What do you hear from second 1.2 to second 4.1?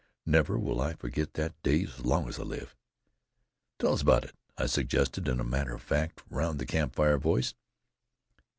that day as long as I live!" "Tell us